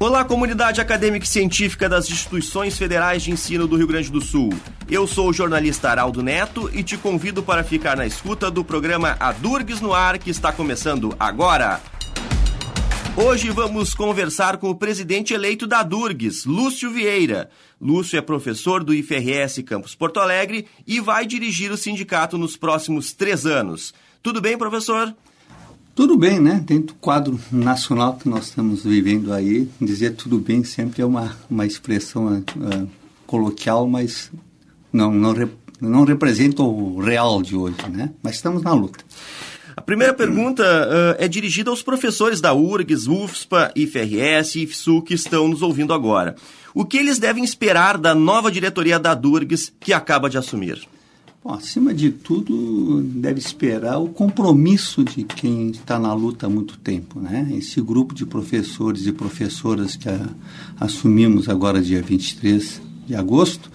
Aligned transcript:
Olá, 0.00 0.24
comunidade 0.24 0.80
acadêmica 0.80 1.24
e 1.24 1.28
científica 1.28 1.88
das 1.88 2.08
instituições 2.08 2.78
federais 2.78 3.20
de 3.20 3.32
ensino 3.32 3.66
do 3.66 3.74
Rio 3.74 3.88
Grande 3.88 4.12
do 4.12 4.20
Sul. 4.20 4.50
Eu 4.88 5.08
sou 5.08 5.28
o 5.28 5.32
jornalista 5.32 5.90
Araldo 5.90 6.22
Neto 6.22 6.70
e 6.72 6.84
te 6.84 6.96
convido 6.96 7.42
para 7.42 7.64
ficar 7.64 7.96
na 7.96 8.06
escuta 8.06 8.48
do 8.48 8.64
programa 8.64 9.16
Adurgues 9.18 9.80
no 9.80 9.92
Ar, 9.92 10.16
que 10.16 10.30
está 10.30 10.52
começando 10.52 11.16
agora. 11.18 11.80
Hoje 13.16 13.50
vamos 13.50 13.92
conversar 13.92 14.58
com 14.58 14.70
o 14.70 14.74
presidente 14.76 15.34
eleito 15.34 15.66
da 15.66 15.82
Durgues, 15.82 16.44
Lúcio 16.44 16.92
Vieira. 16.92 17.50
Lúcio 17.80 18.16
é 18.16 18.22
professor 18.22 18.84
do 18.84 18.94
IFRS 18.94 19.64
Campus 19.64 19.96
Porto 19.96 20.20
Alegre 20.20 20.68
e 20.86 21.00
vai 21.00 21.26
dirigir 21.26 21.72
o 21.72 21.76
sindicato 21.76 22.38
nos 22.38 22.56
próximos 22.56 23.12
três 23.12 23.44
anos. 23.44 23.92
Tudo 24.22 24.40
bem, 24.40 24.56
professor? 24.56 25.12
Tudo 25.98 26.16
bem, 26.16 26.38
né? 26.38 26.62
Dentro 26.64 26.86
do 26.86 26.94
quadro 26.94 27.40
nacional 27.50 28.14
que 28.14 28.28
nós 28.28 28.44
estamos 28.44 28.84
vivendo 28.84 29.32
aí, 29.32 29.68
dizer 29.80 30.14
tudo 30.14 30.38
bem 30.38 30.62
sempre 30.62 31.02
é 31.02 31.04
uma, 31.04 31.36
uma 31.50 31.66
expressão 31.66 32.38
uh, 32.38 32.88
coloquial, 33.26 33.88
mas 33.88 34.30
não, 34.92 35.10
não, 35.10 35.34
não 35.80 36.04
representa 36.04 36.62
o 36.62 37.00
real 37.00 37.42
de 37.42 37.56
hoje, 37.56 37.74
né? 37.90 38.12
Mas 38.22 38.36
estamos 38.36 38.62
na 38.62 38.72
luta. 38.72 39.00
A 39.76 39.80
primeira 39.80 40.14
pergunta 40.14 40.62
uh, 40.62 41.16
é 41.18 41.26
dirigida 41.26 41.68
aos 41.68 41.82
professores 41.82 42.40
da 42.40 42.54
URGS, 42.54 43.08
UFSPA, 43.08 43.72
IFRS 43.74 44.54
e 44.54 44.62
IFSU 44.62 45.02
que 45.02 45.14
estão 45.14 45.48
nos 45.48 45.62
ouvindo 45.62 45.92
agora. 45.92 46.36
O 46.72 46.84
que 46.84 46.96
eles 46.96 47.18
devem 47.18 47.42
esperar 47.42 47.98
da 47.98 48.14
nova 48.14 48.52
diretoria 48.52 49.00
da 49.00 49.14
DURGS 49.14 49.72
que 49.80 49.92
acaba 49.92 50.30
de 50.30 50.38
assumir? 50.38 50.78
Bom, 51.42 51.54
acima 51.54 51.94
de 51.94 52.10
tudo, 52.10 53.00
deve 53.00 53.38
esperar 53.38 53.98
o 53.98 54.08
compromisso 54.08 55.04
de 55.04 55.22
quem 55.22 55.70
está 55.70 55.96
na 55.96 56.12
luta 56.12 56.46
há 56.46 56.50
muito 56.50 56.76
tempo. 56.78 57.20
Né? 57.20 57.52
Esse 57.56 57.80
grupo 57.80 58.12
de 58.12 58.26
professores 58.26 59.06
e 59.06 59.12
professoras 59.12 59.94
que 59.94 60.08
a, 60.08 60.28
assumimos 60.80 61.48
agora, 61.48 61.80
dia 61.80 62.02
23 62.02 62.82
de 63.06 63.14
agosto, 63.14 63.70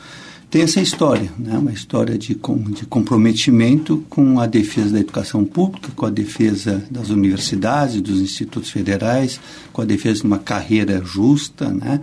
tem 0.50 0.62
essa 0.62 0.82
história, 0.82 1.32
né? 1.40 1.58
uma 1.58 1.72
história 1.72 2.18
de, 2.18 2.36
de 2.36 2.86
comprometimento 2.86 4.04
com 4.10 4.42
a 4.42 4.46
defesa 4.46 4.92
da 4.92 5.00
educação 5.00 5.46
pública, 5.46 5.90
com 5.96 6.06
a 6.06 6.12
defesa 6.12 6.86
das 6.92 7.10
universidades, 7.10 8.02
dos 8.02 8.20
institutos 8.20 8.70
federais, 8.70 9.40
com 9.72 9.82
a 9.82 9.86
defesa 9.86 10.20
de 10.20 10.28
uma 10.28 10.38
carreira 10.38 11.02
justa, 11.04 11.70
né? 11.70 12.02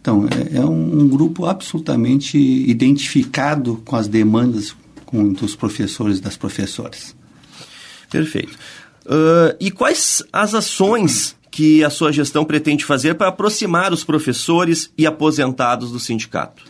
Então, 0.00 0.26
é, 0.28 0.58
é 0.58 0.60
um, 0.60 1.00
um, 1.00 1.08
grupo 1.08 1.46
absolutamente 1.46 2.36
identificado 2.36 3.80
com 3.86 3.96
as 3.96 4.06
demandas 4.06 4.76
com, 5.14 5.32
dos 5.32 5.54
professores 5.54 6.18
e 6.18 6.20
das 6.20 6.36
professoras. 6.36 7.14
Perfeito. 8.10 8.58
Uh, 9.06 9.54
e 9.60 9.70
quais 9.70 10.24
as 10.32 10.54
ações 10.54 11.36
que 11.52 11.84
a 11.84 11.90
sua 11.90 12.12
gestão 12.12 12.44
pretende 12.44 12.84
fazer 12.84 13.14
para 13.14 13.28
aproximar 13.28 13.92
os 13.92 14.02
professores 14.02 14.90
e 14.98 15.06
aposentados 15.06 15.92
do 15.92 16.00
sindicato? 16.00 16.64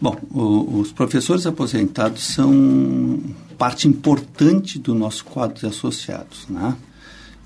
Bom, 0.00 0.16
o, 0.30 0.78
os 0.80 0.92
professores 0.92 1.46
aposentados 1.46 2.22
são 2.22 3.20
parte 3.58 3.88
importante 3.88 4.78
do 4.78 4.94
nosso 4.94 5.24
quadro 5.24 5.58
de 5.58 5.66
associados, 5.66 6.46
né? 6.48 6.76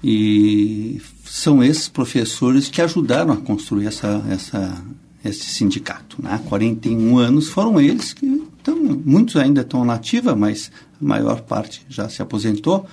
E 0.04 1.00
são 1.24 1.62
esses 1.62 1.88
professores 1.88 2.68
que 2.68 2.82
ajudaram 2.82 3.32
a 3.32 3.36
construir 3.36 3.86
essa, 3.86 4.22
essa, 4.28 4.84
esse 5.24 5.46
sindicato. 5.46 6.22
Né? 6.22 6.40
41 6.48 7.18
anos 7.18 7.48
foram 7.48 7.80
eles 7.80 8.12
que 8.12 8.37
então, 8.68 9.02
muitos 9.04 9.36
ainda 9.36 9.62
estão 9.62 9.82
na 9.82 9.94
ativa, 9.94 10.36
mas 10.36 10.70
a 11.00 11.04
maior 11.04 11.40
parte 11.40 11.86
já 11.88 12.06
se 12.08 12.20
aposentou. 12.20 12.86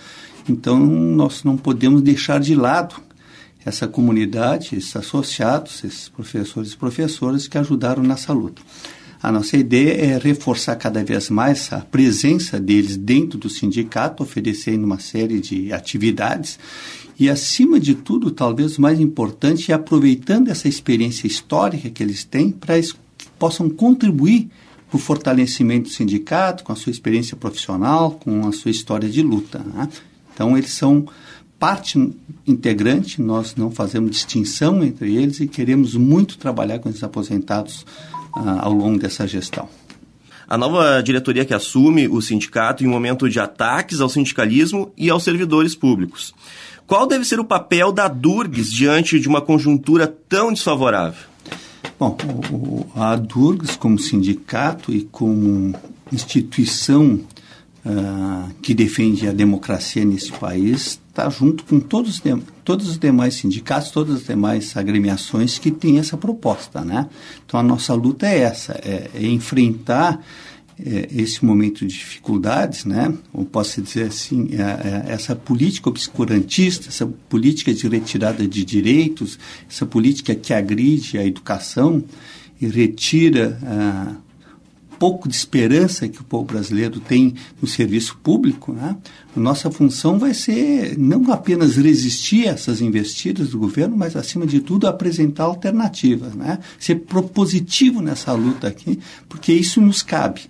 Então, 0.48 0.80
nós 0.80 1.44
não 1.44 1.58
podemos 1.58 2.02
deixar 2.02 2.40
de 2.40 2.56
lado 2.56 2.95
essa 3.66 3.86
comunidade, 3.86 4.76
esses 4.78 4.95
associados, 4.95 5.84
esses 5.84 6.08
professores 6.08 6.72
e 6.72 6.78
professoras 6.78 7.48
que 7.48 7.58
ajudaram 7.58 8.04
nessa 8.04 8.32
luta. 8.32 8.62
A 9.22 9.32
nossa 9.32 9.58
ideia 9.58 10.14
é 10.14 10.17
reforçar 10.17 10.76
cada 10.78 11.04
vez 11.04 11.30
mais 11.30 11.73
a 11.73 11.80
presença 11.80 12.58
deles 12.58 12.95
dentro 12.95 13.38
do 13.38 13.49
sindicato, 13.49 14.23
oferecendo 14.23 14.86
uma 14.86 14.99
série 14.99 15.42
de 15.42 15.73
atividades 15.73 16.58
e, 17.20 17.30
acima 17.30 17.80
de 17.80 17.95
tudo, 17.95 18.32
talvez 18.32 18.78
o 18.78 18.82
mais 18.82 18.99
importante, 18.99 19.72
é 19.72 19.76
aproveitando 19.76 20.49
essa 20.49 20.70
experiência 20.70 21.28
histórica 21.28 21.89
que 21.89 22.04
eles 22.04 22.23
têm 22.23 22.52
para 22.52 22.80
que 22.80 23.28
possam 23.38 23.70
contribuir 23.70 24.49
o 24.95 25.00
fortalecimento 25.00 25.89
do 25.89 25.94
sindicato, 25.94 26.64
com 26.64 26.72
a 26.72 26.76
sua 26.76 26.89
experiência 26.89 27.36
profissional, 27.36 28.11
com 28.11 28.48
a 28.48 28.52
sua 28.52 28.72
história 28.72 29.10
de 29.10 29.22
luta. 29.22 29.60
Né? 29.60 29.89
Então, 30.33 30.58
eles 30.58 30.72
são 30.72 31.08
parte 31.60 32.14
integrante, 32.48 33.22
nós 33.22 33.55
não 33.55 33.72
fazemos 33.72 34.11
distinção 34.11 34.84
entre 34.84 35.16
eles 35.16 35.39
e 35.39 35.48
queremos 35.48 35.95
muito 35.95 36.38
trabalhar 36.38 36.80
com 36.80 36.89
esses 36.89 37.04
aposentados 37.04 37.86
ah, 38.34 38.60
ao 38.61 38.73
longo 38.73 39.00
dessa 39.00 39.28
gestão. 39.28 39.67
A 40.48 40.58
nova 40.58 41.02
diretoria 41.02 41.44
que 41.44 41.54
assume 41.54 42.08
o 42.08 42.22
sindicato 42.22 42.84
em 42.84 42.88
um 42.88 42.92
momento 42.92 43.30
de 43.30 43.39
ataques 43.39 44.00
ao 44.00 44.10
sindicalismo 44.10 44.92
e 44.95 45.10
aos 45.10 45.23
servidores 45.23 45.76
públicos. 45.76 46.34
Qual 46.86 47.08
deve 47.08 47.26
ser 47.26 47.39
o 47.39 47.45
papel 47.45 47.92
da 47.92 48.08
Durgues 48.08 48.72
diante 48.72 49.20
de 49.20 49.28
uma 49.28 49.42
conjuntura 49.42 50.05
tão 50.08 50.54
desfavorável? 50.54 51.35
Bom, 51.98 52.17
a 52.94 53.16
Durgs, 53.16 53.78
como 53.78 53.98
sindicato 53.98 54.94
e 54.94 55.04
como 55.04 55.73
instituição 56.11 57.22
uh, 57.86 58.54
que 58.61 58.73
defende 58.73 59.28
a 59.28 59.32
democracia 59.32 60.04
nesse 60.04 60.32
país, 60.34 61.00
está 61.10 61.30
junto 61.30 61.64
com 61.64 61.80
todos, 61.80 62.22
todos 62.66 62.89
os 62.89 62.98
demais 62.98 63.36
sindicatos, 63.36 63.92
todas 63.92 64.17
as 64.17 64.28
demais 64.28 64.76
agremiações 64.76 65.58
que 65.58 65.72
têm 65.72 65.98
essa 65.98 66.17
proposta. 66.17 66.82
Né? 66.82 67.08
Então, 67.45 67.60
a 67.60 67.64
nossa 67.64 67.94
luta 67.94 68.28
é 68.28 68.39
essa, 68.39 68.73
é, 68.84 69.10
é 69.14 69.26
enfrentar 69.26 70.20
é, 70.83 71.08
esse 71.15 71.43
momento 71.45 71.86
de 71.86 71.93
dificuldades, 71.93 72.86
né? 72.86 73.13
ou 73.33 73.45
posso 73.45 73.81
dizer 73.81 74.08
assim, 74.08 74.49
é, 74.52 75.09
é, 75.09 75.13
essa 75.13 75.36
política 75.36 75.89
obscurantista, 75.89 76.89
essa 76.89 77.05
política 77.05 77.73
de 77.73 77.87
retirada 77.87 78.47
de 78.47 78.65
direitos, 78.65 79.39
essa 79.69 79.86
política 79.86 80.36
que 80.36 80.53
agride 80.53 81.17
a 81.17 81.25
educação 81.25 82.03
e 82.59 82.67
retira 82.67 83.58
ah, 83.63 84.15
pouco 85.05 85.30
de 85.30 85.36
esperança 85.36 86.08
que 86.08 86.20
o 86.20 86.23
povo 86.23 86.45
brasileiro 86.45 86.99
tem 86.99 87.36
no 87.61 87.67
serviço 87.67 88.17
público, 88.23 88.73
né? 88.73 88.98
nossa 89.36 89.70
função 89.70 90.17
vai 90.17 90.33
ser 90.33 90.98
não 90.98 91.32
apenas 91.32 91.76
resistir 91.76 92.48
a 92.48 92.54
essas 92.54 92.82
investidas 92.82 93.49
do 93.49 93.60
governo, 93.60 93.95
mas, 93.95 94.16
acima 94.16 94.48
de 94.48 94.61
tudo, 94.61 94.88
apresentar 94.88 95.43
alternativas, 95.43 96.33
né? 96.33 96.58
ser 96.80 96.95
propositivo 96.95 98.02
nessa 98.02 98.33
luta 98.33 98.67
aqui, 98.67 98.98
porque 99.30 99.54
isso 99.54 99.80
nos 99.80 100.02
cabe. 100.02 100.42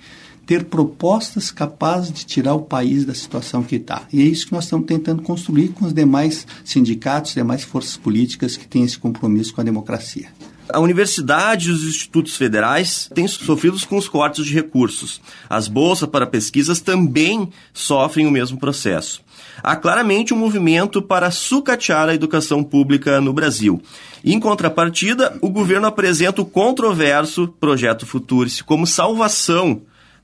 Ter 0.46 0.64
propostas 0.64 1.52
capazes 1.52 2.14
de 2.14 2.26
tirar 2.26 2.54
o 2.54 2.62
país 2.62 3.04
da 3.04 3.14
situação 3.14 3.62
que 3.62 3.76
está. 3.76 4.08
E 4.14 4.22
é 4.22 4.24
isso 4.24 4.46
que 4.46 4.54
nós 4.54 4.64
estamos 4.64 4.86
tentando 4.86 5.22
construir 5.22 5.70
com 5.70 5.86
os 5.86 5.92
demais 5.92 6.48
sindicatos, 6.64 7.34
demais 7.34 7.64
forças 7.64 7.98
políticas 7.98 8.56
que 8.56 8.66
têm 8.66 8.86
esse 8.86 8.98
compromisso 8.98 9.54
com 9.54 9.60
a 9.60 9.66
democracia. 9.66 10.30
A 10.68 10.80
universidade 10.80 11.70
e 11.70 11.72
os 11.72 11.84
institutos 11.84 12.36
federais 12.36 13.10
têm 13.14 13.28
sofrido 13.28 13.78
com 13.88 13.98
os 13.98 14.08
cortes 14.08 14.46
de 14.46 14.54
recursos. 14.54 15.22
As 15.50 15.68
bolsas 15.68 16.10
para 16.10 16.26
pesquisas 16.26 16.82
também 16.82 17.50
sofrem 17.74 18.26
o 18.26 18.32
mesmo 18.32 18.58
processo. 18.58 19.24
Há 19.62 19.76
claramente 19.76 20.34
um 20.34 20.38
movimento 20.38 21.02
para 21.02 21.32
sucatear 21.32 22.10
a 22.10 22.16
educação 22.16 22.64
pública 22.64 23.22
no 23.22 23.32
Brasil. 23.32 23.82
Em 24.24 24.40
contrapartida, 24.40 25.38
o 25.42 25.50
governo 25.50 25.88
apresenta 25.88 26.42
o 26.42 26.46
controverso 26.46 27.48
Projeto 27.60 28.06
Futurice 28.06 28.64
como 28.64 28.88
salvação 28.88 29.84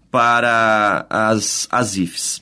para 0.09 1.05
as, 1.09 1.67
as 1.71 1.95
IFES. 1.95 2.41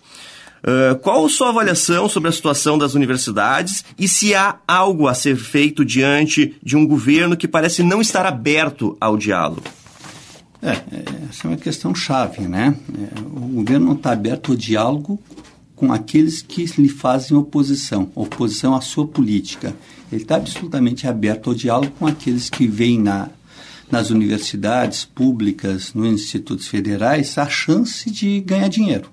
Uh, 0.61 0.97
qual 0.99 1.27
sua 1.29 1.49
avaliação 1.49 2.09
sobre 2.09 2.29
a 2.29 2.31
situação 2.31 2.77
das 2.77 2.93
universidades 2.93 3.83
e 3.97 4.07
se 4.07 4.35
há 4.35 4.57
algo 4.67 5.07
a 5.07 5.13
ser 5.13 5.37
feito 5.37 5.85
diante 5.85 6.55
de 6.61 6.75
um 6.75 6.85
governo 6.85 7.37
que 7.37 7.47
parece 7.47 7.81
não 7.81 8.01
estar 8.01 8.25
aberto 8.25 8.97
ao 8.99 9.17
diálogo? 9.17 9.63
É, 10.61 10.71
essa 11.29 11.47
é 11.47 11.51
uma 11.51 11.57
questão 11.57 11.95
chave, 11.95 12.41
né? 12.41 12.75
É, 12.93 13.19
o 13.19 13.47
governo 13.47 13.87
não 13.87 13.95
está 13.95 14.11
aberto 14.11 14.51
ao 14.51 14.57
diálogo 14.57 15.19
com 15.75 15.93
aqueles 15.93 16.41
que 16.41 16.65
lhe 16.77 16.89
fazem 16.89 17.37
oposição, 17.37 18.11
oposição 18.13 18.75
à 18.75 18.81
sua 18.81 19.07
política. 19.07 19.73
Ele 20.11 20.21
está 20.21 20.35
absolutamente 20.35 21.07
aberto 21.07 21.49
ao 21.49 21.55
diálogo 21.55 21.93
com 21.97 22.05
aqueles 22.05 22.49
que 22.49 22.67
veem 22.67 22.99
na, 22.99 23.29
nas 23.89 24.09
universidades 24.09 25.05
públicas, 25.05 25.93
nos 25.93 26.21
institutos 26.21 26.67
federais, 26.67 27.37
a 27.37 27.47
chance 27.47 28.11
de 28.11 28.41
ganhar 28.41 28.67
dinheiro. 28.67 29.09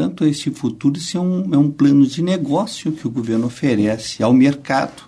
Portanto, 0.00 0.24
esse 0.24 0.50
futuro 0.50 0.98
é 1.14 1.18
um, 1.18 1.54
é 1.54 1.58
um 1.58 1.70
plano 1.70 2.06
de 2.06 2.22
negócio 2.22 2.90
que 2.90 3.06
o 3.06 3.10
governo 3.10 3.48
oferece 3.48 4.22
ao 4.22 4.32
mercado 4.32 5.02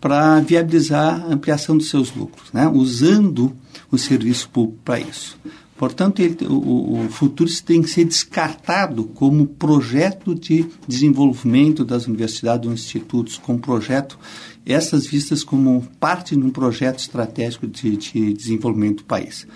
para 0.00 0.40
viabilizar 0.40 1.22
a 1.22 1.34
ampliação 1.34 1.78
dos 1.78 1.88
seus 1.88 2.12
lucros, 2.12 2.52
né? 2.52 2.66
usando 2.66 3.54
o 3.92 3.96
serviço 3.96 4.48
público 4.48 4.80
para 4.84 4.98
isso. 4.98 5.38
Portanto, 5.76 6.18
ele, 6.18 6.36
o, 6.48 7.04
o 7.04 7.08
futuro 7.10 7.48
tem 7.64 7.80
que 7.80 7.90
ser 7.90 8.06
descartado 8.06 9.04
como 9.04 9.46
projeto 9.46 10.34
de 10.34 10.66
desenvolvimento 10.88 11.84
das 11.84 12.08
universidades 12.08 12.66
ou 12.66 12.74
institutos, 12.74 13.38
como 13.38 13.60
projeto, 13.60 14.18
essas 14.66 15.06
vistas 15.06 15.44
como 15.44 15.86
parte 16.00 16.34
de 16.34 16.42
um 16.42 16.50
projeto 16.50 16.98
estratégico 16.98 17.68
de, 17.68 17.96
de 17.96 18.32
desenvolvimento 18.32 18.96
do 18.96 19.04
país. 19.04 19.46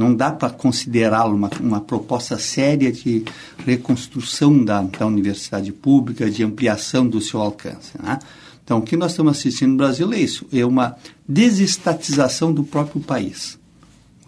Não 0.00 0.14
dá 0.14 0.32
para 0.32 0.48
considerá-lo 0.48 1.36
uma, 1.36 1.50
uma 1.60 1.80
proposta 1.82 2.38
séria 2.38 2.90
de 2.90 3.22
reconstrução 3.66 4.64
da, 4.64 4.80
da 4.80 5.06
universidade 5.06 5.70
pública, 5.72 6.30
de 6.30 6.42
ampliação 6.42 7.06
do 7.06 7.20
seu 7.20 7.38
alcance. 7.38 7.92
Né? 8.02 8.18
Então, 8.64 8.78
o 8.78 8.82
que 8.82 8.96
nós 8.96 9.10
estamos 9.10 9.36
assistindo 9.36 9.72
no 9.72 9.76
Brasil 9.76 10.10
é 10.10 10.18
isso: 10.18 10.46
é 10.50 10.64
uma 10.64 10.96
desestatização 11.28 12.50
do 12.50 12.64
próprio 12.64 13.02
país. 13.02 13.59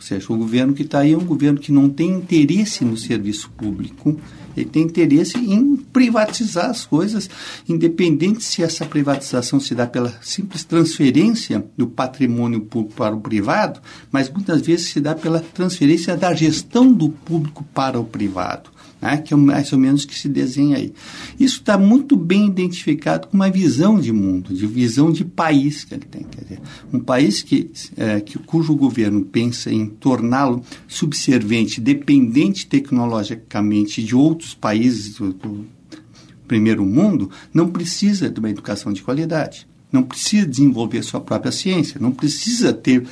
Ou 0.02 0.06
seja, 0.06 0.32
o 0.32 0.36
governo 0.36 0.74
que 0.74 0.82
está 0.82 0.98
aí 0.98 1.12
é 1.12 1.16
um 1.16 1.24
governo 1.24 1.60
que 1.60 1.70
não 1.70 1.88
tem 1.88 2.10
interesse 2.10 2.84
no 2.84 2.96
serviço 2.96 3.48
público, 3.56 4.18
ele 4.56 4.68
tem 4.68 4.82
interesse 4.82 5.38
em 5.38 5.76
privatizar 5.76 6.68
as 6.70 6.84
coisas, 6.84 7.30
independente 7.68 8.42
se 8.42 8.64
essa 8.64 8.84
privatização 8.84 9.60
se 9.60 9.76
dá 9.76 9.86
pela 9.86 10.12
simples 10.20 10.64
transferência 10.64 11.64
do 11.76 11.86
patrimônio 11.86 12.62
público 12.62 12.96
para 12.96 13.14
o 13.14 13.20
privado, 13.20 13.80
mas 14.10 14.28
muitas 14.28 14.62
vezes 14.62 14.90
se 14.90 15.00
dá 15.00 15.14
pela 15.14 15.38
transferência 15.38 16.16
da 16.16 16.34
gestão 16.34 16.92
do 16.92 17.08
público 17.08 17.64
para 17.72 18.00
o 18.00 18.04
privado 18.04 18.71
né, 19.02 19.16
que 19.16 19.34
é 19.34 19.36
mais 19.36 19.72
ou 19.72 19.78
menos 19.78 20.04
que 20.04 20.16
se 20.16 20.28
desenha 20.28 20.76
aí. 20.76 20.92
Isso 21.38 21.56
está 21.56 21.76
muito 21.76 22.16
bem 22.16 22.46
identificado 22.46 23.26
com 23.26 23.36
uma 23.36 23.50
visão 23.50 23.98
de 23.98 24.12
mundo, 24.12 24.54
de 24.54 24.64
visão 24.64 25.10
de 25.10 25.24
país 25.24 25.84
que 25.84 25.94
ele 25.94 26.04
tem. 26.04 26.22
Quer 26.22 26.42
dizer, 26.42 26.60
um 26.92 27.00
país 27.00 27.42
que, 27.42 27.68
é, 27.96 28.20
que 28.20 28.38
cujo 28.38 28.76
governo 28.76 29.24
pensa 29.24 29.72
em 29.72 29.86
torná-lo 29.86 30.62
subservente, 30.86 31.80
dependente 31.80 32.66
tecnologicamente 32.66 34.02
de 34.02 34.14
outros 34.14 34.54
países 34.54 35.16
do, 35.16 35.32
do 35.32 35.66
primeiro 36.46 36.84
mundo, 36.84 37.28
não 37.52 37.68
precisa 37.68 38.30
de 38.30 38.38
uma 38.38 38.50
educação 38.50 38.92
de 38.92 39.02
qualidade, 39.02 39.66
não 39.90 40.02
precisa 40.02 40.46
desenvolver 40.46 41.02
sua 41.02 41.20
própria 41.20 41.50
ciência, 41.50 42.00
não 42.00 42.12
precisa 42.12 42.72
ter 42.72 43.04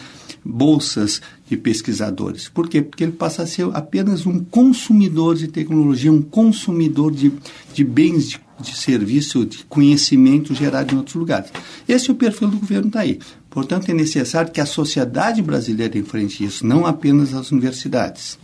bolsas 0.45 1.21
de 1.49 1.57
pesquisadores. 1.57 2.49
Por 2.49 2.69
quê? 2.69 2.83
Porque 2.83 3.05
ele 3.05 3.13
passa 3.13 3.43
a 3.43 3.47
ser 3.47 3.69
apenas 3.73 4.27
um 4.27 4.43
consumidor 4.43 5.37
de 5.37 5.49
tecnologia, 5.49 6.13
um 6.13 6.23
consumidor 6.23 7.13
de, 7.13 7.33
de 7.73 7.85
bens 7.85 8.29
de, 8.29 8.41
de 8.61 8.77
serviço, 8.77 9.45
de 9.45 9.65
conhecimento 9.65 10.55
gerado 10.55 10.95
em 10.95 10.99
outros 10.99 11.17
lugares. 11.17 11.51
Esse 11.89 12.11
é 12.11 12.13
o 12.13 12.17
perfil 12.17 12.49
do 12.49 12.59
governo 12.59 12.89
está 12.89 13.01
aí. 13.01 13.19
Portanto, 13.49 13.91
é 13.91 13.95
necessário 13.95 14.53
que 14.53 14.61
a 14.61 14.67
sociedade 14.67 15.43
brasileira 15.43 15.99
enfrente 15.99 16.45
isso, 16.45 16.65
não 16.65 16.87
apenas 16.87 17.35
as 17.35 17.51
universidades. 17.51 18.39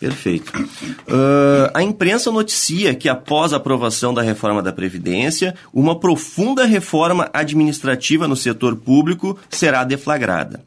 Perfeito. 0.00 0.50
Uh, 0.58 1.70
a 1.74 1.82
imprensa 1.82 2.32
noticia 2.32 2.94
que, 2.94 3.06
após 3.06 3.52
a 3.52 3.58
aprovação 3.58 4.14
da 4.14 4.22
reforma 4.22 4.62
da 4.62 4.72
Previdência, 4.72 5.54
uma 5.74 6.00
profunda 6.00 6.64
reforma 6.64 7.28
administrativa 7.34 8.26
no 8.26 8.34
setor 8.34 8.76
público 8.76 9.38
será 9.50 9.84
deflagrada. 9.84 10.64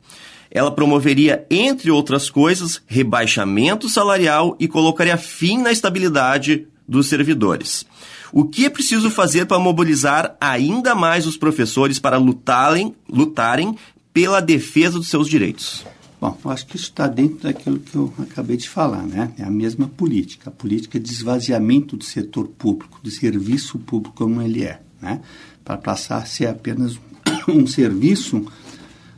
Ela 0.52 0.70
promoveria, 0.70 1.48
entre 1.50 1.90
outras 1.90 2.30
coisas, 2.30 2.80
rebaixamento 2.86 3.90
salarial 3.90 4.56
e 4.60 4.68
colocaria 4.68 5.18
fim 5.18 5.58
na 5.58 5.72
estabilidade 5.72 6.68
dos 6.88 7.08
servidores. 7.08 7.88
O 8.32 8.46
que 8.46 8.66
é 8.66 8.70
preciso 8.70 9.10
fazer 9.10 9.48
para 9.48 9.58
mobilizar 9.58 10.36
ainda 10.40 10.94
mais 10.94 11.26
os 11.26 11.38
professores 11.38 11.98
para 11.98 12.18
lutarem, 12.18 12.94
lutarem 13.10 13.76
pela 14.14 14.40
defesa 14.40 15.00
dos 15.00 15.08
seus 15.08 15.28
direitos? 15.28 15.84
Bom, 16.24 16.38
acho 16.46 16.66
que 16.68 16.78
isso 16.78 16.86
está 16.86 17.06
dentro 17.06 17.40
daquilo 17.40 17.78
que 17.78 17.94
eu 17.94 18.14
acabei 18.18 18.56
de 18.56 18.70
falar, 18.70 19.04
né? 19.04 19.34
É 19.38 19.44
a 19.44 19.50
mesma 19.50 19.90
política, 19.90 20.50
a 20.50 20.54
política 20.54 20.98
de 20.98 21.12
esvaziamento 21.12 21.98
do 21.98 22.06
setor 22.06 22.48
público, 22.48 22.98
do 23.04 23.12
serviço 23.12 23.78
público 23.78 24.16
como 24.16 24.42
ele 24.42 24.64
é, 24.64 24.82
né? 25.02 25.20
Para 25.66 25.76
passar 25.76 26.20
a 26.20 26.26
ser 26.26 26.46
apenas 26.46 26.98
um 27.46 27.68
serviço, 27.68 28.46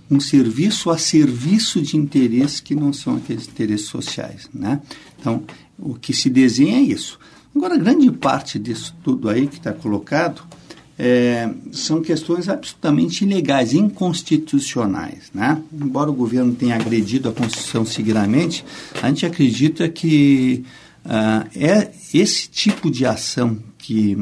um 0.09 0.19
serviço 0.19 0.89
a 0.89 0.97
serviço 0.97 1.79
de 1.79 1.95
interesses 1.95 2.59
que 2.59 2.73
não 2.73 2.91
são 2.91 3.17
aqueles 3.17 3.47
interesses 3.47 3.85
sociais, 3.85 4.49
né? 4.51 4.81
Então, 5.19 5.43
o 5.77 5.93
que 5.93 6.11
se 6.11 6.27
desenha 6.27 6.79
é 6.79 6.81
isso. 6.81 7.19
Agora, 7.55 7.77
grande 7.77 8.11
parte 8.11 8.57
disso 8.57 8.95
tudo 9.03 9.29
aí 9.29 9.45
que 9.45 9.57
está 9.57 9.71
colocado 9.71 10.41
é, 10.97 11.49
são 11.71 12.01
questões 12.01 12.47
absolutamente 12.47 13.25
ilegais, 13.25 13.73
inconstitucionais. 13.73 15.29
Né? 15.33 15.61
Embora 15.73 16.09
o 16.09 16.13
governo 16.13 16.53
tenha 16.53 16.75
agredido 16.75 17.29
a 17.29 17.33
Constituição 17.33 17.85
seguidamente, 17.85 18.63
a 19.01 19.07
gente 19.07 19.25
acredita 19.25 19.89
que 19.89 20.63
uh, 21.05 21.47
é 21.55 21.91
esse 22.13 22.49
tipo 22.49 22.89
de 22.89 23.05
ação 23.05 23.57
que, 23.77 24.17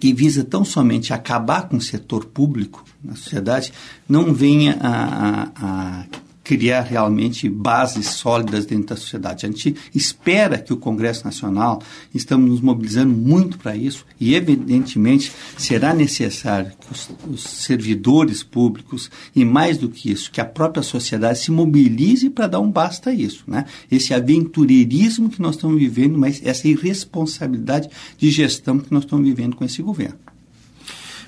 que 0.00 0.12
visa 0.12 0.42
tão 0.42 0.64
somente 0.64 1.12
acabar 1.12 1.68
com 1.68 1.76
o 1.76 1.80
setor 1.80 2.24
público 2.24 2.84
na 3.02 3.16
sociedade 3.16 3.72
não 4.08 4.32
venha 4.32 4.78
a, 4.80 5.42
a, 5.42 6.00
a 6.00 6.04
criar 6.42 6.82
realmente 6.82 7.48
bases 7.48 8.06
sólidas 8.06 8.66
dentro 8.66 8.88
da 8.88 8.96
sociedade. 8.96 9.46
A 9.46 9.48
gente 9.48 9.76
espera 9.94 10.58
que 10.58 10.72
o 10.72 10.76
Congresso 10.76 11.24
Nacional, 11.24 11.82
estamos 12.14 12.50
nos 12.50 12.60
mobilizando 12.60 13.14
muito 13.14 13.58
para 13.58 13.76
isso, 13.76 14.04
e 14.18 14.34
evidentemente 14.34 15.32
será 15.56 15.94
necessário 15.94 16.72
que 16.80 16.92
os, 16.92 17.10
os, 17.30 17.42
servidores 17.42 18.42
públicos, 18.42 19.10
e 19.34 19.44
mais 19.44 19.78
do 19.78 19.88
que 19.88 20.10
isso, 20.10 20.30
que 20.30 20.40
a 20.40 20.44
própria 20.44 20.82
sociedade 20.82 21.38
se 21.38 21.50
mobilize 21.50 22.28
para 22.28 22.46
dar 22.46 22.60
um 22.60 22.70
basta 22.70 23.10
a 23.10 23.14
isso. 23.14 23.44
Né? 23.46 23.64
Esse 23.90 24.12
aventureirismo 24.12 25.30
que 25.30 25.40
nós 25.40 25.54
estamos 25.54 25.78
vivendo, 25.78 26.18
mas 26.18 26.40
essa 26.44 26.66
irresponsabilidade 26.66 27.88
de 28.18 28.30
gestão 28.30 28.78
que 28.78 28.92
nós 28.92 29.04
estamos 29.04 29.24
vivendo 29.24 29.54
com 29.54 29.64
esse 29.64 29.80
governo. 29.82 30.18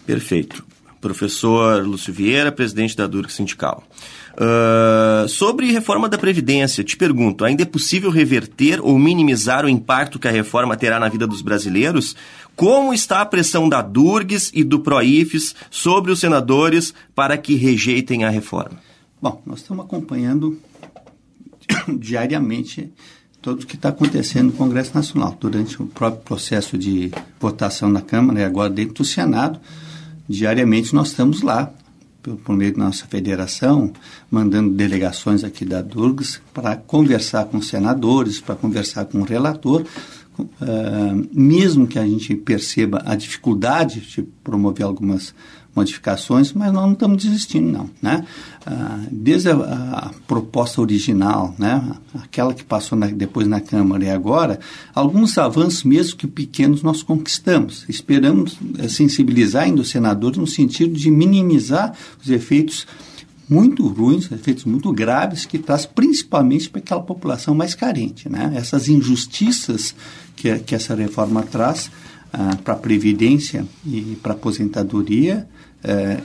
Perfeito. 0.07 0.74
Professor 1.05 1.87
Lúcio 1.87 2.15
Vieira, 2.15 2.51
presidente 2.51 2.97
da 2.97 3.07
Durk 3.07 3.31
Sindical. 3.31 3.85
Uh, 4.33 5.29
sobre 5.29 5.71
reforma 5.71 6.09
da 6.09 6.17
Previdência, 6.17 6.83
te 6.83 6.97
pergunto: 6.97 7.45
ainda 7.45 7.63
é 7.63 7.67
possível 7.67 8.11
reverter 8.11 8.81
ou 8.81 8.99
minimizar 8.99 9.67
o 9.67 9.69
impacto 9.69 10.19
que 10.19 10.27
a 10.27 10.31
reforma 10.31 10.75
terá 10.79 10.99
na 10.99 11.11
vida 11.11 11.27
dos 11.27 11.43
brasileiros? 11.43 12.17
Como 12.57 12.95
está 12.95 13.21
a 13.21 13.27
pressão 13.27 13.69
da 13.69 13.83
Durgs 13.83 14.51
e 14.55 14.65
do 14.65 14.81
Proifes 14.81 15.55
sobre 15.71 16.11
os 16.11 16.21
senadores 16.21 16.95
para 17.15 17.37
que 17.37 17.55
rejeitem 17.55 18.25
a 18.25 18.31
reforma? 18.31 18.79
Bom, 19.21 19.43
nós 19.45 19.61
estamos 19.61 19.85
acompanhando 19.85 20.59
diariamente 22.01 22.91
tudo 23.43 23.65
o 23.65 23.67
que 23.67 23.77
está 23.77 23.91
acontecendo 23.91 24.47
no 24.47 24.53
Congresso 24.53 24.95
Nacional, 24.95 25.37
durante 25.39 25.83
o 25.83 25.87
próprio 25.87 26.23
processo 26.23 26.79
de 26.79 27.13
votação 27.39 27.91
na 27.91 28.01
Câmara 28.01 28.41
e 28.41 28.45
agora 28.45 28.71
dentro 28.71 28.95
do 28.95 29.05
Senado. 29.05 29.61
Diariamente 30.29 30.95
nós 30.95 31.09
estamos 31.09 31.43
lá 31.43 31.73
por 32.45 32.57
meio 32.57 32.73
da 32.73 32.85
nossa 32.85 33.07
federação, 33.07 33.93
mandando 34.31 34.71
delegações 34.71 35.45
aqui 35.45 35.65
da 35.65 35.83
Durgs 35.83 36.41
para 36.55 36.77
conversar 36.77 37.45
com 37.47 37.61
senadores, 37.61 38.41
para 38.41 38.55
conversar 38.55 39.05
com 39.05 39.21
o 39.21 39.25
relator, 39.25 39.85
uh, 40.39 41.29
mesmo 41.33 41.87
que 41.87 41.99
a 41.99 42.07
gente 42.07 42.35
perceba 42.35 43.03
a 43.05 43.15
dificuldade 43.15 44.01
de 44.01 44.23
promover 44.43 44.87
algumas 44.87 45.35
modificações, 45.75 46.53
mas 46.53 46.73
nós 46.73 46.85
não 46.85 46.93
estamos 46.93 47.23
desistindo, 47.23 47.73
não. 47.73 47.91
Né? 48.01 48.25
Ah, 48.65 49.01
desde 49.11 49.51
a, 49.51 49.55
a, 49.55 50.11
proposta 50.27 50.81
original, 50.81 51.55
né? 51.59 51.83
aquela 52.23 52.55
que 52.55 52.65
passou 52.65 52.97
na, 52.97 53.07
depois 53.07 53.47
na 53.47 53.61
Câmara 53.61 54.05
e 54.05 54.11
agora, 54.11 54.61
alguns 54.95 55.37
avanços, 55.37 55.85
mesmo 55.85 56.17
que 56.17 56.27
pequenos, 56.27 56.83
nós 56.83 57.03
conquistamos. 57.03 57.85
Esperamos 57.89 58.57
é, 58.79 58.89
sensibilizar 58.89 59.65
ainda 59.65 59.83
os 59.83 59.91
senadores 59.91 60.39
no 60.39 60.47
sentido 60.47 60.95
de 60.95 61.11
minimizar 61.11 61.95
os 62.23 62.31
efeitos 62.31 62.87
muito 63.49 63.87
ruins, 63.87 64.31
efeitos 64.33 64.65
muito 64.65 64.91
graves 64.93 65.45
que 65.45 65.59
traz 65.59 65.85
principalmente 65.85 66.71
para 66.71 66.81
aquela 66.81 67.03
população 67.03 67.55
mais 67.55 67.75
carente. 67.75 68.29
Né? 68.29 68.53
Essas 68.55 68.89
injustiças 68.89 69.95
que, 70.37 70.59
que 70.61 70.75
essa 70.75 70.95
reforma 70.95 71.43
traz 71.43 71.91
para 72.63 72.75
Previdência 72.75 73.67
e 73.87 74.17
para 74.23 74.33
aposentadoria 74.33 75.47
é, 75.83 76.19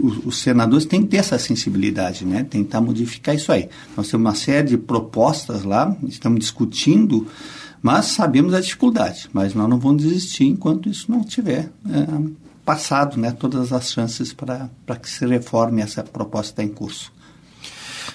os, 0.00 0.26
os, 0.26 0.38
senadores 0.38 0.86
têm 0.86 1.02
que 1.02 1.08
ter 1.08 1.18
essa 1.18 1.38
sensibilidade, 1.38 2.24
né? 2.24 2.44
tentar 2.44 2.80
modificar 2.80 3.34
isso 3.34 3.52
aí. 3.52 3.68
Nós 3.96 4.08
temos 4.08 4.26
uma 4.26 4.34
série 4.34 4.68
de 4.68 4.78
propostas 4.78 5.62
lá, 5.62 5.96
estamos 6.08 6.40
discutindo, 6.40 7.26
mas 7.82 8.06
sabemos 8.06 8.54
a 8.54 8.60
dificuldade, 8.60 9.28
mas 9.32 9.54
nós 9.54 9.68
não 9.68 9.78
vamos 9.78 10.02
desistir 10.02 10.46
enquanto 10.46 10.88
isso 10.88 11.10
não 11.10 11.22
tiver 11.22 11.70
é, 11.88 12.06
passado 12.64 13.18
né? 13.18 13.30
todas 13.30 13.72
as 13.72 13.92
chances 13.92 14.32
para 14.32 14.68
que 15.00 15.08
se 15.08 15.26
reforme 15.26 15.82
essa 15.82 16.02
proposta 16.02 16.62
em 16.62 16.68
curso. 16.68 17.12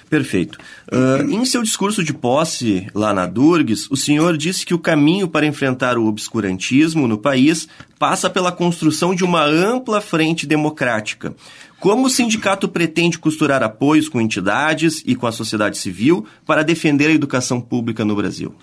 Perfeito. 0.09 0.57
Uh, 0.91 1.29
em 1.29 1.45
seu 1.45 1.61
discurso 1.61 2.03
de 2.03 2.13
posse 2.13 2.87
lá 2.95 3.13
na 3.13 3.27
Durgues, 3.27 3.87
o 3.91 3.95
senhor 3.95 4.35
disse 4.35 4.65
que 4.65 4.73
o 4.73 4.79
caminho 4.79 5.27
para 5.27 5.45
enfrentar 5.45 5.97
o 5.97 6.07
obscurantismo 6.07 7.07
no 7.07 7.17
país 7.17 7.67
passa 7.99 8.29
pela 8.29 8.51
construção 8.51 9.13
de 9.13 9.23
uma 9.23 9.45
ampla 9.45 10.01
frente 10.01 10.47
democrática. 10.47 11.35
Como 11.79 12.07
o 12.07 12.09
sindicato 12.09 12.67
pretende 12.67 13.19
costurar 13.19 13.61
apoios 13.61 14.09
com 14.09 14.19
entidades 14.19 15.03
e 15.05 15.15
com 15.15 15.27
a 15.27 15.31
sociedade 15.31 15.77
civil 15.77 16.25
para 16.45 16.63
defender 16.63 17.07
a 17.07 17.13
educação 17.13 17.61
pública 17.61 18.03
no 18.03 18.15
Brasil? 18.15 18.53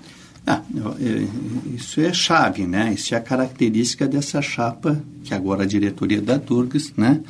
Ah, 0.46 0.62
isso 1.74 2.00
é 2.00 2.12
chave, 2.12 2.66
né? 2.66 2.92
Isso 2.94 3.14
é 3.14 3.18
a 3.18 3.20
característica 3.20 4.06
dessa 4.06 4.40
chapa, 4.40 5.02
que 5.24 5.34
agora 5.34 5.64
a 5.64 5.66
diretoria 5.66 6.20
da 6.20 6.36
Durgues, 6.36 6.92
né? 6.96 7.20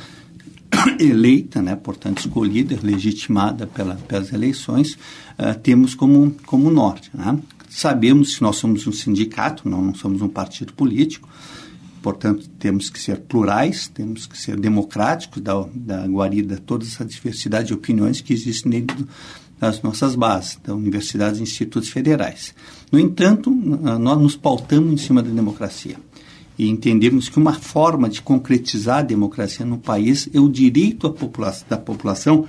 eleita, 1.01 1.63
né, 1.63 1.77
portanto 1.77 2.21
escolhida, 2.21 2.79
legitimada 2.83 3.67
pela, 3.67 3.95
pelas 3.95 4.33
eleições, 4.33 4.95
uh, 5.39 5.59
temos 5.63 5.95
como, 5.95 6.35
como 6.47 6.71
norte. 6.71 7.11
Né? 7.15 7.39
Sabemos 7.69 8.37
que 8.37 8.43
nós 8.43 8.57
somos 8.57 8.87
um 8.87 8.93
sindicato, 8.93 9.69
não, 9.69 9.83
não 9.83 9.95
somos 9.95 10.23
um 10.23 10.29
partido 10.29 10.73
político, 10.73 11.29
portanto 12.03 12.49
temos 12.59 12.89
que 12.89 13.01
ser 13.01 13.19
plurais, 13.21 13.89
temos 13.89 14.27
que 14.27 14.39
ser 14.39 14.59
democráticos, 14.59 15.43
da, 15.43 15.67
da 15.75 16.07
guarida 16.07 16.57
toda 16.65 16.85
essa 16.85 17.05
diversidade 17.05 17.69
de 17.69 17.75
opiniões 17.75 18.21
que 18.21 18.33
existem 18.33 18.71
dentro 18.71 19.07
das 19.59 19.81
nossas 19.83 20.15
bases, 20.15 20.59
da 20.63 20.75
universidades 20.75 21.41
e 21.41 21.43
institutos 21.43 21.89
federais. 21.89 22.55
No 22.93 22.99
entanto, 22.99 23.51
nós 23.51 24.21
nos 24.21 24.37
pautamos 24.37 24.93
em 24.93 24.97
cima 24.99 25.23
da 25.23 25.31
democracia 25.31 25.97
e 26.59 26.69
entendermos 26.69 27.29
que 27.29 27.39
uma 27.39 27.55
forma 27.55 28.09
de 28.09 28.23
concretizar 28.23 28.99
a 28.99 29.03
democracia 29.03 29.65
no 29.65 29.79
país 29.79 30.29
é 30.33 30.41
o 30.41 30.49
direito 30.49 31.15
da 31.69 31.77
população 31.77 32.47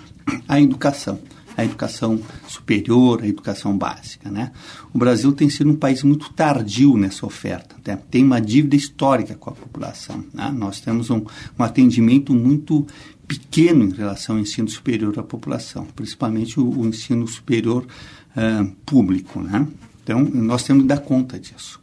à 0.47 0.61
educação, 0.61 1.19
à 1.55 1.65
educação 1.65 2.19
superior, 2.47 3.21
à 3.21 3.27
educação 3.27 3.77
básica. 3.77 4.31
Né? 4.31 4.51
O 4.93 4.97
Brasil 4.97 5.31
tem 5.33 5.49
sido 5.49 5.71
um 5.71 5.75
país 5.75 6.03
muito 6.03 6.31
tardio 6.33 6.95
nessa 6.95 7.25
oferta, 7.25 7.75
né? 7.85 7.99
tem 8.09 8.23
uma 8.23 8.39
dívida 8.39 8.75
histórica 8.75 9.35
com 9.35 9.49
a 9.49 9.53
população. 9.53 10.23
Né? 10.33 10.53
Nós 10.55 10.79
temos 10.79 11.09
um, 11.09 11.25
um 11.59 11.63
atendimento 11.63 12.33
muito 12.33 12.87
pequeno 13.27 13.83
em 13.83 13.91
relação 13.91 14.35
ao 14.35 14.41
ensino 14.41 14.69
superior 14.69 15.19
à 15.19 15.23
população, 15.23 15.85
principalmente 15.95 16.59
o, 16.59 16.79
o 16.79 16.87
ensino 16.87 17.27
superior 17.27 17.85
uh, 17.85 18.71
público. 18.85 19.41
Né? 19.41 19.67
Então, 20.01 20.23
nós 20.23 20.63
temos 20.63 20.83
que 20.83 20.87
dar 20.87 20.99
conta 20.99 21.37
disso 21.37 21.81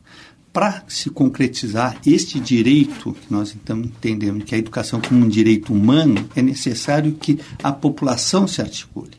para 0.55 0.85
se 0.87 1.11
concretizar 1.11 1.99
este 2.07 2.39
direito, 2.39 3.13
que 3.13 3.33
nós 3.33 3.53
então 3.53 3.77
entendemos 3.81 4.45
que 4.45 4.55
a 4.55 4.59
educação 4.59 5.01
como 5.01 5.27
um 5.27 5.29
direito 5.29 5.73
humano, 5.73 6.31
é 6.37 6.41
necessário 6.41 7.13
que 7.15 7.41
a 7.61 7.73
população 7.73 8.47
se 8.47 8.61
articule. 8.61 9.11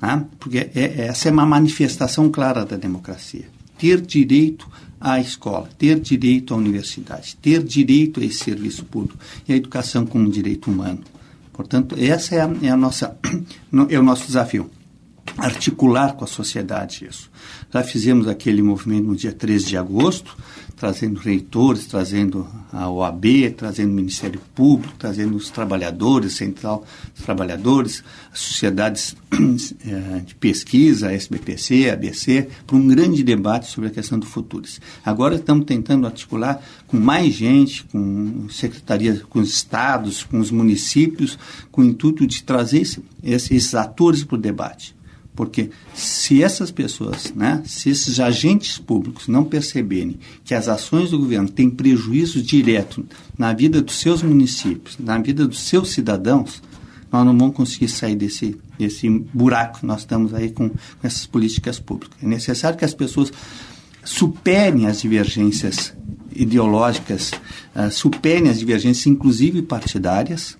Né? 0.00 0.26
Porque 0.38 0.58
é, 0.58 0.70
é, 0.74 1.06
essa 1.06 1.30
é 1.30 1.32
uma 1.32 1.46
manifestação 1.46 2.30
clara 2.30 2.66
da 2.66 2.76
democracia. 2.76 3.46
Ter 3.78 3.98
direito 4.02 4.68
à 5.00 5.18
escola, 5.18 5.70
ter 5.78 5.98
direito 5.98 6.52
à 6.52 6.58
universidade, 6.58 7.34
ter 7.40 7.62
direito 7.62 8.20
a 8.20 8.24
esse 8.24 8.44
serviço 8.44 8.84
público 8.84 9.18
e 9.48 9.54
a 9.54 9.56
educação 9.56 10.04
como 10.04 10.26
um 10.26 10.30
direito 10.30 10.70
humano. 10.70 11.00
Portanto, 11.50 11.96
essa 11.98 12.34
é 12.34 12.42
a, 12.42 12.50
é 12.60 12.68
a 12.68 12.76
nossa, 12.76 13.16
é 13.88 13.98
o 13.98 14.02
nosso 14.02 14.26
desafio 14.26 14.70
articular 15.36 16.14
com 16.14 16.24
a 16.24 16.28
sociedade 16.28 17.06
isso. 17.08 17.30
Já 17.72 17.82
fizemos 17.82 18.28
aquele 18.28 18.62
movimento 18.62 19.06
no 19.06 19.16
dia 19.16 19.32
13 19.32 19.66
de 19.66 19.76
agosto, 19.76 20.36
trazendo 20.76 21.18
reitores, 21.18 21.86
trazendo 21.86 22.46
a 22.72 22.88
OAB, 22.88 23.50
trazendo 23.56 23.90
o 23.90 23.94
Ministério 23.94 24.40
Público, 24.54 24.94
trazendo 24.98 25.36
os 25.36 25.50
trabalhadores, 25.50 26.34
Central 26.34 26.84
dos 27.14 27.24
Trabalhadores, 27.24 28.02
sociedades 28.32 29.16
eh, 29.32 30.22
de 30.24 30.34
pesquisa, 30.34 31.08
a 31.08 31.12
SBPC, 31.12 31.90
a 31.90 31.94
ABC, 31.94 32.48
para 32.66 32.76
um 32.76 32.86
grande 32.86 33.22
debate 33.22 33.70
sobre 33.70 33.88
a 33.90 33.92
questão 33.92 34.18
do 34.18 34.26
futuro. 34.26 34.64
Agora 35.04 35.36
estamos 35.36 35.64
tentando 35.64 36.06
articular 36.06 36.62
com 36.86 36.98
mais 36.98 37.34
gente, 37.34 37.84
com 37.84 38.48
secretarias, 38.50 39.22
com 39.22 39.40
os 39.40 39.50
estados, 39.50 40.22
com 40.22 40.38
os 40.38 40.50
municípios, 40.50 41.38
com 41.72 41.82
o 41.82 41.84
intuito 41.84 42.26
de 42.26 42.42
trazer 42.42 42.86
esses 43.22 43.74
atores 43.74 44.22
para 44.22 44.36
o 44.36 44.40
debate. 44.40 44.94
Porque 45.34 45.70
se 45.92 46.42
essas 46.42 46.70
pessoas, 46.70 47.32
né, 47.34 47.62
se 47.66 47.90
esses 47.90 48.20
agentes 48.20 48.78
públicos 48.78 49.26
não 49.26 49.44
perceberem 49.44 50.18
que 50.44 50.54
as 50.54 50.68
ações 50.68 51.10
do 51.10 51.18
governo 51.18 51.48
têm 51.48 51.68
prejuízo 51.68 52.40
direto 52.40 53.04
na 53.36 53.52
vida 53.52 53.82
dos 53.82 53.98
seus 53.98 54.22
municípios, 54.22 54.96
na 54.98 55.18
vida 55.18 55.46
dos 55.46 55.60
seus 55.60 55.90
cidadãos, 55.90 56.62
nós 57.10 57.24
não 57.26 57.36
vamos 57.36 57.56
conseguir 57.56 57.88
sair 57.88 58.16
desse, 58.16 58.56
desse 58.78 59.08
buraco 59.08 59.80
que 59.80 59.86
nós 59.86 60.00
estamos 60.00 60.34
aí 60.34 60.50
com, 60.50 60.68
com 60.68 60.76
essas 61.02 61.26
políticas 61.26 61.78
públicas. 61.78 62.16
É 62.22 62.26
necessário 62.26 62.78
que 62.78 62.84
as 62.84 62.94
pessoas 62.94 63.32
superem 64.04 64.86
as 64.86 65.00
divergências 65.00 65.94
ideológicas, 66.34 67.32
uh, 67.74 67.90
superem 67.90 68.48
as 68.48 68.58
divergências, 68.58 69.06
inclusive 69.06 69.62
partidárias, 69.62 70.56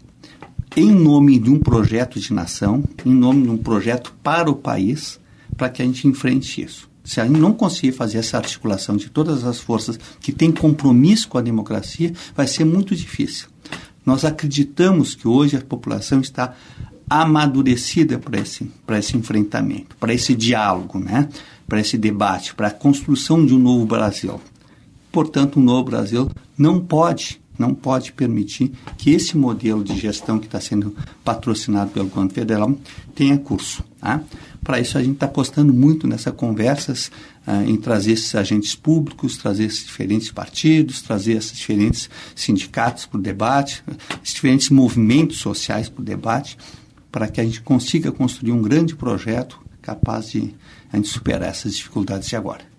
em 0.77 0.91
nome 0.93 1.39
de 1.39 1.51
um 1.51 1.59
projeto 1.59 2.19
de 2.19 2.33
nação, 2.33 2.83
em 3.05 3.15
nome 3.15 3.43
de 3.43 3.51
um 3.51 3.57
projeto 3.57 4.13
para 4.23 4.51
o 4.51 4.57
país, 4.57 5.21
para 5.57 5.69
que 5.69 5.81
a 5.81 5.85
gente 5.85 6.09
enfrente 6.09 6.63
isso. 6.63 6.89
Se 7.05 7.21
a 7.21 7.27
gente 7.27 7.39
não 7.39 7.53
conseguir 7.53 7.93
fazer 7.93 8.19
essa 8.19 8.39
articulação 8.39 8.97
de 8.97 9.09
todas 9.09 9.45
as 9.45 9.61
forças 9.61 9.99
que 10.21 10.33
têm 10.33 10.51
compromisso 10.51 11.29
com 11.29 11.39
a 11.39 11.43
democracia, 11.43 12.13
vai 12.35 12.47
ser 12.47 12.65
muito 12.65 12.97
difícil. 12.97 13.49
Nós 14.05 14.25
acreditamos 14.25 15.15
que 15.15 15.29
hoje 15.29 15.57
a 15.57 15.61
população 15.61 16.21
está 16.21 16.55
amadurecida 17.09 18.19
para 18.19 18.41
esse, 18.41 18.65
para 18.87 18.99
esse 18.99 19.17
enfrentamento, 19.17 19.95
para 19.97 20.13
esse 20.13 20.35
diálogo, 20.35 20.99
né? 20.99 21.29
para 21.69 21.81
esse 21.81 21.97
debate, 21.97 22.55
para 22.55 22.69
a 22.69 22.73
construção 22.73 23.45
de 23.45 23.55
um 23.55 23.59
novo 23.59 23.87
Brasil. 23.87 24.41
Portanto, 25.13 25.61
um 25.61 25.63
novo 25.63 25.85
Brasil 25.85 26.29
não 26.59 26.81
pode 26.81 27.41
não 27.59 27.75
pode 27.75 28.13
permitir 28.13 28.73
que 28.99 29.11
esse 29.11 29.37
modelo 29.37 29.85
de 29.85 29.99
gestão 29.99 30.39
que 30.39 30.47
está 30.47 30.61
sendo 30.61 30.95
patrocinado 31.25 31.91
pelo 31.91 32.09
governo 32.09 32.31
federal 32.31 32.79
tenha 33.15 33.39
curso. 33.39 33.85
Tá? 34.01 34.23
Para 34.63 34.81
isso, 34.81 34.97
a 34.97 35.03
gente 35.03 35.15
está 35.15 35.27
apostando 35.27 35.73
muito 35.73 36.07
nessas 36.07 36.35
conversas 36.35 37.11
ah, 37.47 37.63
em 37.65 37.77
trazer 37.77 38.13
esses 38.13 38.35
agentes 38.35 38.75
públicos, 38.75 39.37
trazer 39.37 39.65
esses 39.65 39.85
diferentes 39.85 40.31
partidos, 40.31 41.03
trazer 41.03 41.35
esses 41.35 41.57
diferentes 41.57 42.09
sindicatos 42.35 43.07
para 43.07 43.19
o 43.19 43.23
debate, 43.23 43.85
esses 44.23 44.35
diferentes 44.35 44.71
movimentos 44.71 45.39
sociais 45.39 45.89
para 45.89 46.01
o 46.01 46.05
debate, 46.05 46.57
para 47.13 47.29
que 47.29 47.41
a 47.41 47.45
gente 47.45 47.61
consiga 47.61 48.11
construir 48.11 48.53
um 48.53 48.63
grande 48.63 48.97
projeto 48.97 49.61
capaz 49.83 50.31
de 50.31 50.55
a 50.91 50.97
gente 50.97 51.09
superar 51.09 51.51
essas 51.51 51.75
dificuldades 51.75 52.29
de 52.29 52.37
agora. 52.37 52.74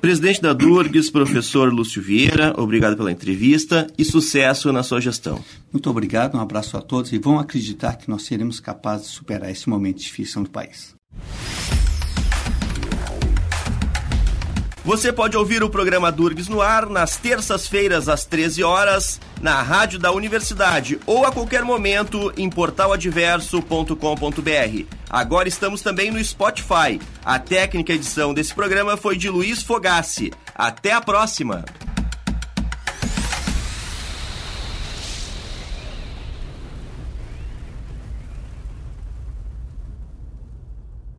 Presidente 0.00 0.40
da 0.40 0.54
Durgues, 0.54 1.10
professor 1.10 1.70
Lúcio 1.70 2.00
Vieira, 2.00 2.54
obrigado 2.56 2.96
pela 2.96 3.12
entrevista 3.12 3.86
e 3.98 4.04
sucesso 4.04 4.72
na 4.72 4.82
sua 4.82 4.98
gestão. 4.98 5.44
Muito 5.70 5.90
obrigado, 5.90 6.36
um 6.36 6.40
abraço 6.40 6.78
a 6.78 6.80
todos 6.80 7.12
e 7.12 7.18
vão 7.18 7.38
acreditar 7.38 7.96
que 7.96 8.08
nós 8.08 8.22
seremos 8.22 8.60
capazes 8.60 9.08
de 9.08 9.12
superar 9.12 9.50
esse 9.50 9.68
momento 9.68 9.98
difícil 9.98 10.40
no 10.40 10.48
país. 10.48 10.94
Você 14.84 15.12
pode 15.12 15.36
ouvir 15.36 15.62
o 15.62 15.68
programa 15.68 16.10
Durgues 16.10 16.48
no 16.48 16.62
ar 16.62 16.86
nas 16.86 17.16
terças-feiras 17.16 18.08
às 18.08 18.24
13 18.24 18.64
horas 18.64 19.20
na 19.40 19.60
Rádio 19.60 19.98
da 19.98 20.10
Universidade 20.10 20.98
ou 21.04 21.26
a 21.26 21.32
qualquer 21.32 21.64
momento 21.64 22.32
em 22.34 22.48
portaladverso.com.br. 22.48 24.84
Agora 25.08 25.48
estamos 25.48 25.82
também 25.82 26.10
no 26.10 26.24
Spotify. 26.24 26.98
A 27.22 27.38
técnica 27.38 27.92
edição 27.92 28.32
desse 28.32 28.54
programa 28.54 28.96
foi 28.96 29.18
de 29.18 29.28
Luiz 29.28 29.62
Fogassi. 29.62 30.32
Até 30.54 30.92
a 30.92 31.00
próxima! 31.00 31.62